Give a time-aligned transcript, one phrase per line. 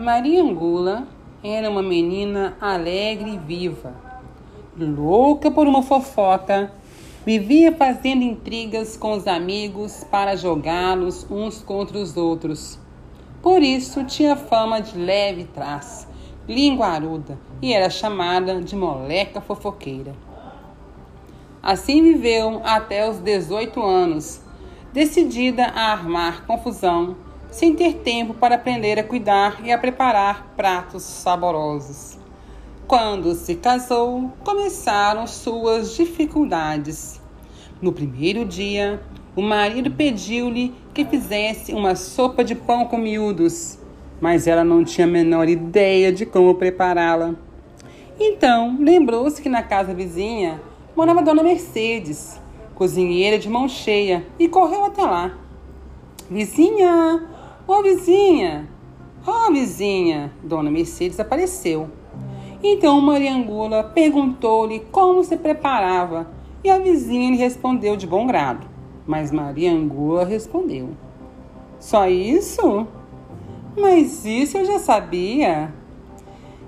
[0.00, 1.06] Maria Angula
[1.44, 3.92] era uma menina alegre e viva,
[4.78, 6.72] louca por uma fofoca,
[7.26, 12.78] vivia fazendo intrigas com os amigos para jogá-los uns contra os outros.
[13.42, 16.08] Por isso tinha fama de leve traço,
[16.48, 20.14] linguaruda e era chamada de moleca fofoqueira.
[21.62, 24.40] Assim viveu até os 18 anos,
[24.94, 27.16] decidida a armar confusão,
[27.50, 32.18] sem ter tempo para aprender a cuidar e a preparar pratos saborosos.
[32.86, 37.20] Quando se casou, começaram suas dificuldades.
[37.80, 39.00] No primeiro dia,
[39.34, 43.78] o marido pediu-lhe que fizesse uma sopa de pão com miúdos,
[44.20, 47.34] mas ela não tinha a menor ideia de como prepará-la.
[48.18, 50.60] Então, lembrou-se que na casa vizinha
[50.94, 52.40] morava Dona Mercedes,
[52.74, 55.38] cozinheira de mão cheia, e correu até lá.
[56.28, 57.26] Vizinha!
[57.72, 58.68] Ô vizinha!
[59.24, 60.32] Ó vizinha!
[60.42, 61.88] Dona Mercedes apareceu.
[62.60, 66.28] Então Maria Angula perguntou-lhe como se preparava
[66.64, 68.66] e a vizinha lhe respondeu de bom grado.
[69.06, 70.88] Mas Maria Angula respondeu:
[71.78, 72.88] Só isso?
[73.78, 75.72] Mas isso eu já sabia.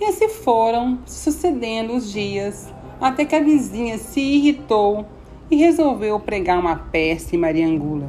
[0.00, 5.04] E assim foram sucedendo os dias, até que a vizinha se irritou
[5.50, 8.08] e resolveu pregar uma peça em Maria Angula.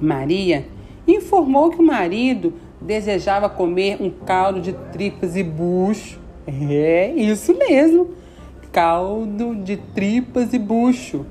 [0.00, 0.66] Maria
[1.06, 6.20] informou que o marido desejava comer um caldo de tripas e bucho.
[6.46, 8.10] É, isso mesmo,
[8.72, 11.26] caldo de tripas e bucho.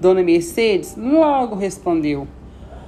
[0.00, 2.26] Dona Mercedes logo respondeu: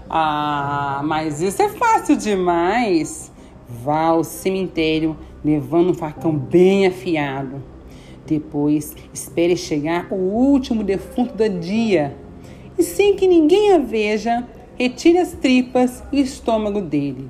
[0.09, 3.33] Ah, mas isso é fácil demais.
[3.69, 7.63] Vá ao cemitério levando um facão bem afiado.
[8.27, 12.15] Depois, espere chegar o último defunto do dia.
[12.79, 14.47] E sem que ninguém a veja,
[14.79, 17.29] retire as tripas e o estômago dele.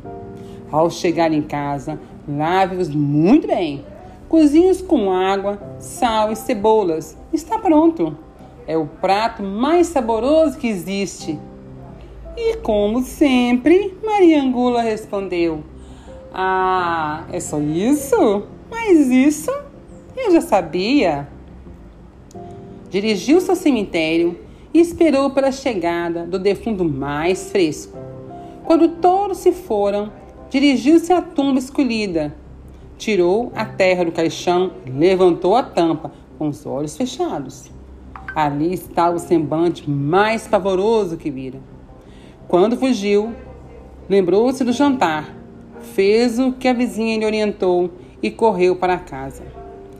[0.70, 3.84] Ao chegar em casa, lave-os muito bem.
[4.28, 7.16] Cozinhe-os com água, sal e cebolas.
[7.32, 8.14] Está pronto.
[8.66, 11.38] É o prato mais saboroso que existe.
[12.36, 15.64] E como sempre, Maria Angula respondeu:
[16.32, 18.44] Ah, é só isso?
[18.70, 19.50] Mas isso
[20.14, 21.26] eu já sabia.
[22.90, 24.38] Dirigiu-se ao cemitério
[24.72, 27.96] e esperou pela chegada do defunto mais fresco.
[28.64, 30.12] Quando todos se foram,
[30.50, 32.34] dirigiu-se à tumba escolhida.
[32.96, 37.70] Tirou a terra do caixão e levantou a tampa com os olhos fechados.
[38.34, 41.60] Ali estava o semblante mais pavoroso que vira.
[42.46, 43.32] Quando fugiu,
[44.08, 45.34] lembrou-se do jantar,
[45.80, 47.90] fez o que a vizinha lhe orientou
[48.22, 49.44] e correu para casa.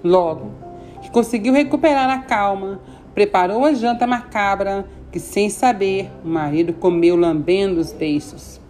[0.03, 0.69] Logo
[1.01, 2.81] que conseguiu recuperar a calma,
[3.19, 8.61] preparou a janta macabra que, sem saber, o marido comeu lambendo os beiços.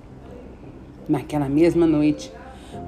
[1.06, 2.32] Naquela mesma noite,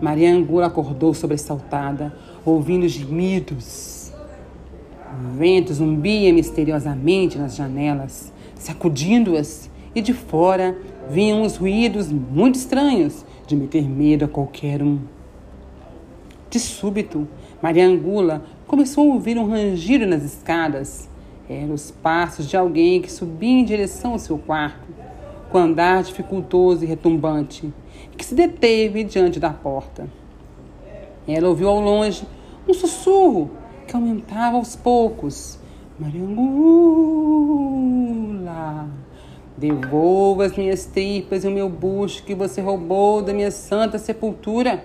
[0.01, 2.15] Maria Angula acordou sobressaltada,
[2.47, 4.11] ouvindo gemidos
[5.13, 10.79] o vento zumbia misteriosamente nas janelas, sacudindo-as, e de fora
[11.11, 14.99] vinham os ruídos muito estranhos de meter medo a qualquer um.
[16.49, 17.29] De súbito,
[17.61, 21.10] Maria Angula começou a ouvir um rangido nas escadas.
[21.51, 24.87] Eram os passos de alguém que subia em direção ao seu quarto,
[25.51, 27.75] com andar dificultoso e retumbante,
[28.17, 30.09] que se deteve diante da porta.
[31.27, 32.25] Ela ouviu ao longe
[32.69, 33.51] um sussurro
[33.85, 35.59] que aumentava aos poucos.
[35.99, 36.39] Mariangula,
[39.59, 44.85] devolva as minhas tripas e o meu bucho que você roubou da minha santa sepultura.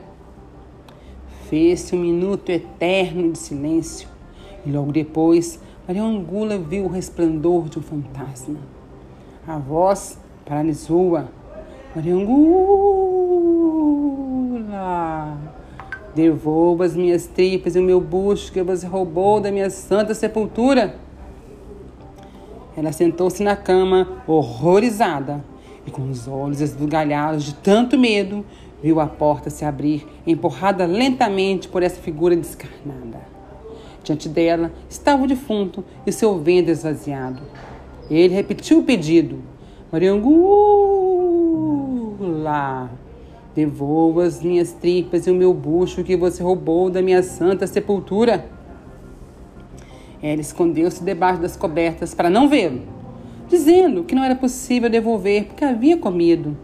[1.48, 4.10] Fez-se um minuto eterno de silêncio
[4.66, 8.58] e logo depois Mariangula viu o resplendor de um fantasma.
[9.48, 11.26] A voz paralisou-a.
[11.96, 12.26] Mariangula.
[16.16, 20.96] Devolva as minhas tripas e o meu bucho que você roubou da minha santa sepultura.
[22.76, 25.46] Ela sentou-se na cama, horrorizada,
[25.86, 28.44] e com os olhos esbugalhados de tanto medo,
[28.82, 33.35] viu a porta se abrir, empurrada lentamente por essa figura descarnada.
[34.06, 37.42] Diante dela estava o defunto e seu ventre esvaziado.
[38.08, 39.40] Ele repetiu o pedido:
[39.92, 40.46] Mariangula.
[43.56, 48.46] Devolva as minhas tripas e o meu bucho que você roubou da minha santa sepultura.
[50.22, 52.82] Ela escondeu-se debaixo das cobertas para não vê-lo,
[53.48, 56.56] dizendo que não era possível devolver porque havia comido.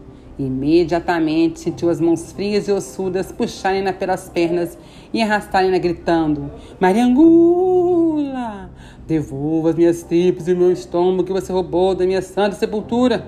[0.46, 4.76] Imediatamente sentiu as mãos frias e ossudas puxarem-na pelas pernas
[5.12, 6.50] e arrastarem-na gritando:
[6.80, 8.70] Mariangula!
[9.06, 13.26] Devolva as minhas tripas e o meu estômago que você roubou da minha santa sepultura.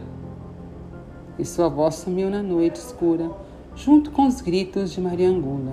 [1.39, 3.31] E sua voz sumiu na noite escura
[3.77, 5.73] junto com os gritos de Maria Angula.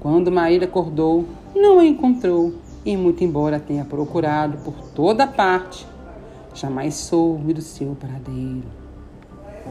[0.00, 2.54] Quando Maíra acordou, não a encontrou
[2.84, 5.86] e, muito embora tenha procurado por toda parte,
[6.54, 8.81] jamais soube do seu paradeiro.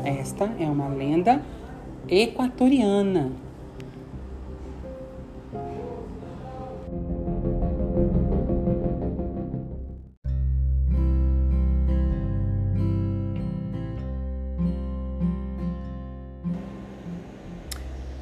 [0.03, 1.41] Esta é uma lenda
[2.07, 3.31] equatoriana.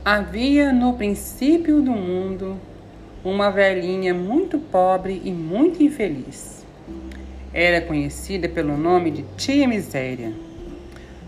[0.03, 2.57] Havia no princípio do mundo
[3.23, 6.65] uma velhinha muito pobre e muito infeliz.
[7.53, 10.48] Era conhecida pelo nome de Tia Miséria.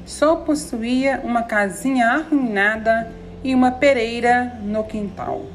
[0.06, 3.12] Só possuía uma casinha arruinada
[3.44, 5.46] e uma pereira no quintal.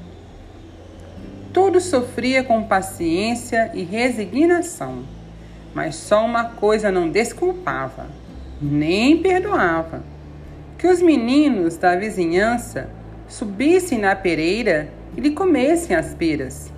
[1.52, 5.04] Tudo sofria com paciência e resignação,
[5.74, 8.06] mas só uma coisa não desculpava,
[8.60, 10.02] nem perdoava:
[10.78, 12.90] que os meninos da vizinhança
[13.28, 16.70] subissem na pereira e lhe comessem as peras.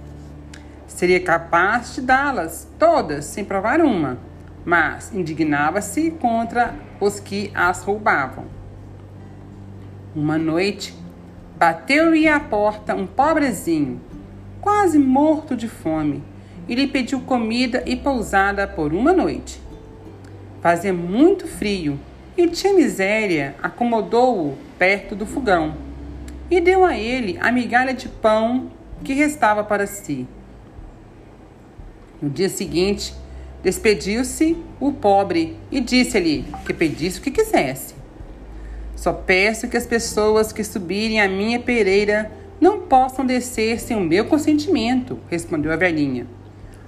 [0.86, 4.18] Seria capaz de dá-las todas sem provar uma,
[4.68, 8.44] mas indignava-se contra os que as roubavam.
[10.14, 10.94] Uma noite,
[11.56, 13.98] bateu-lhe à porta um pobrezinho,
[14.60, 16.22] quase morto de fome,
[16.68, 19.58] e lhe pediu comida e pousada por uma noite.
[20.60, 21.98] Fazia muito frio
[22.36, 25.76] e tinha miséria acomodou-o perto do fogão
[26.50, 28.70] e deu a ele a migalha de pão
[29.02, 30.28] que restava para si.
[32.20, 33.14] No dia seguinte,
[33.62, 37.94] despediu-se o pobre e disse-lhe que pedisse o que quisesse.
[38.94, 44.00] Só peço que as pessoas que subirem a minha pereira não possam descer sem o
[44.00, 46.26] meu consentimento, respondeu a velhinha.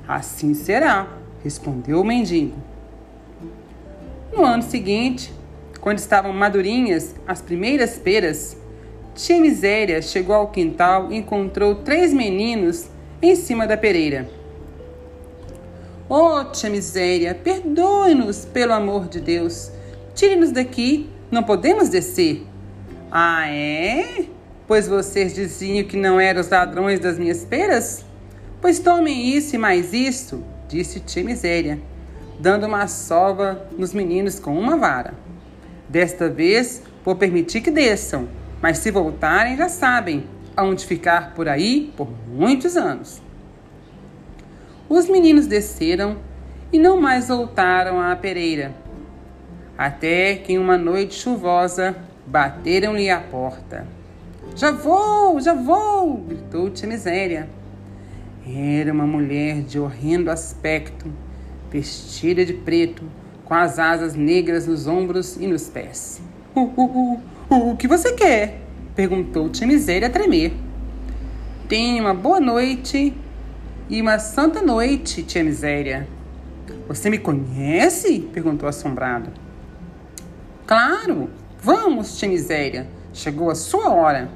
[0.06, 1.06] Assim será,
[1.44, 2.56] respondeu o mendigo.
[4.32, 5.32] No ano seguinte,
[5.81, 8.56] quando estavam madurinhas as primeiras peras,
[9.14, 12.88] Tia Miséria chegou ao quintal e encontrou três meninos
[13.23, 14.39] em cima da pereira.
[16.12, 19.71] Oh, tia Miséria, perdoe-nos, pelo amor de Deus.
[20.15, 22.45] Tire-nos daqui, não podemos descer.
[23.11, 24.25] Ah, é?
[24.67, 28.05] Pois vocês diziam que não eram os ladrões das minhas peras?
[28.61, 31.81] Pois tomem isso e mais isso, disse tia Miséria,
[32.41, 35.15] dando uma sova nos meninos com uma vara.
[35.89, 38.29] Desta vez, vou permitir que desçam
[38.61, 40.25] mas se voltarem, já sabem
[40.57, 43.23] aonde ficar por aí por muitos anos.
[44.90, 46.16] Os meninos desceram
[46.72, 48.75] e não mais voltaram à pereira,
[49.78, 51.94] até que em uma noite chuvosa
[52.26, 53.87] bateram-lhe à porta.
[54.56, 56.16] Já vou, já vou!
[56.16, 57.48] gritou Tia Miséria.
[58.44, 61.06] Era uma mulher de horrendo aspecto,
[61.70, 63.04] vestida de preto,
[63.44, 66.20] com as asas negras nos ombros e nos pés.
[66.52, 67.70] Uh, uh, uh.
[67.70, 68.60] O que você quer?
[68.96, 70.52] perguntou Tia Miséria a tremer.
[71.69, 73.14] Tenha uma boa noite
[73.90, 76.06] e uma santa noite, Tia Miséria.
[76.87, 78.20] Você me conhece?
[78.32, 79.32] perguntou assombrado.
[80.64, 81.28] Claro,
[81.60, 82.87] vamos, Tia Miséria.
[83.12, 84.31] Chegou a sua hora.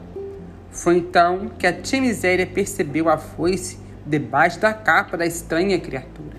[0.72, 6.36] Foi então que a Tia Miséria percebeu a foice debaixo da capa da estranha criatura.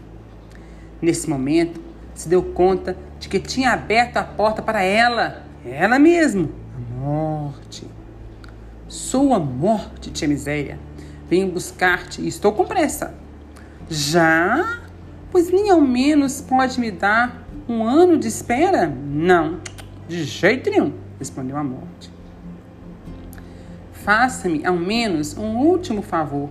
[1.02, 1.80] Nesse momento,
[2.14, 6.50] se deu conta de que tinha aberto a porta para ela, ela mesma
[7.00, 7.88] morte.
[8.90, 10.78] Sou a morte, tia miséria.
[11.30, 13.14] Venho buscar-te e estou com pressa.
[13.90, 14.82] Já?
[15.32, 18.88] Pois nem ao menos pode me dar um ano de espera?
[18.88, 19.60] Não,
[20.08, 22.14] de jeito nenhum, respondeu a morte.
[23.92, 26.50] Faça-me ao menos um último favor.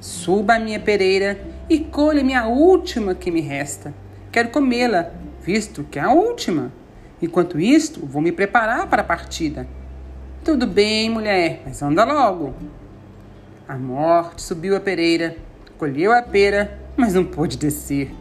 [0.00, 1.40] Suba a minha pereira
[1.70, 3.94] e colha-me a última que me resta.
[4.32, 5.10] Quero comê-la,
[5.44, 6.72] visto que é a última.
[7.20, 9.66] Enquanto isto, vou me preparar para a partida.
[10.44, 12.52] Tudo bem, mulher, mas anda logo.
[13.68, 15.36] A morte subiu a pereira,
[15.78, 18.12] colheu a pera, mas não pôde descer.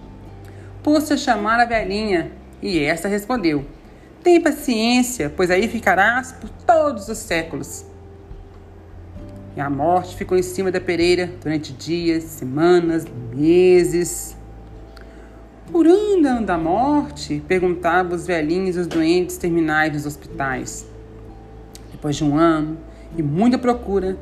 [0.83, 2.31] Pôs-se a chamar a velhinha,
[2.61, 3.65] e esta respondeu:
[4.23, 7.83] Tem paciência, pois aí ficarás por todos os séculos.
[9.55, 14.37] E a morte ficou em cima da pereira durante dias, semanas, meses.
[15.71, 17.43] Por onde anda a morte?
[17.47, 20.85] perguntavam os velhinhos e os doentes terminais dos hospitais.
[21.91, 22.77] Depois de um ano
[23.17, 24.17] e muita procura,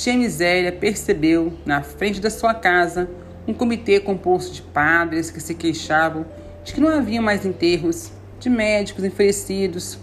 [0.00, 3.10] Tia Miséria percebeu, na frente da sua casa,
[3.48, 6.24] um comitê composto de padres que se queixavam
[6.62, 9.98] de que não havia mais enterros, de médicos enfurecidos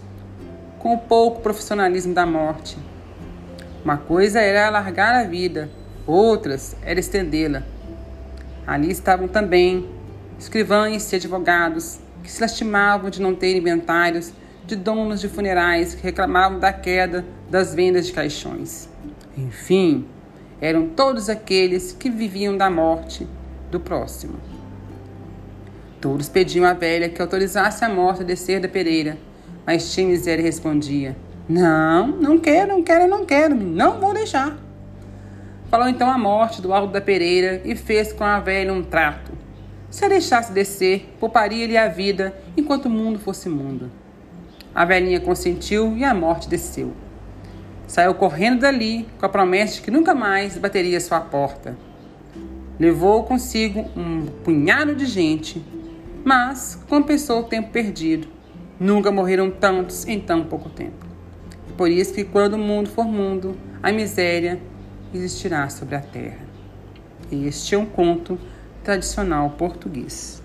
[0.78, 2.76] com o pouco profissionalismo da morte.
[3.82, 5.70] Uma coisa era alargar a vida,
[6.06, 7.62] outras era estendê-la.
[8.66, 9.88] Ali estavam também
[10.38, 14.30] escrivães e advogados que se lastimavam de não ter inventários
[14.66, 18.90] de donos de funerais que reclamavam da queda das vendas de caixões.
[19.36, 20.06] Enfim,
[20.60, 23.26] eram todos aqueles que viviam da morte
[23.70, 24.34] do próximo.
[26.00, 29.18] Todos pediam à velha que autorizasse a morta a descer da pereira,
[29.66, 31.16] mas tia Miséria respondia:
[31.48, 34.56] Não, não quero, não quero, não quero, não vou deixar.
[35.68, 39.32] Falou então a morte do alto da pereira e fez com a velha um trato.
[39.90, 43.90] Se a deixasse descer, pouparia-lhe a vida enquanto o mundo fosse mundo.
[44.74, 46.92] A velhinha consentiu e a morte desceu.
[47.86, 51.76] Saiu correndo dali com a promessa de que nunca mais bateria sua porta.
[52.78, 55.64] Levou consigo um punhado de gente,
[56.24, 58.28] mas compensou o tempo perdido.
[58.78, 61.06] Nunca morreram tantos em tão pouco tempo.
[61.76, 64.60] Por isso que quando o mundo for mundo, a miséria
[65.14, 66.44] existirá sobre a terra.
[67.30, 68.38] Este é um conto
[68.82, 70.42] tradicional português.